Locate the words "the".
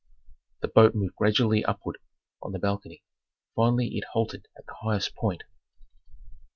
0.63-0.67, 2.53-2.57, 4.65-4.73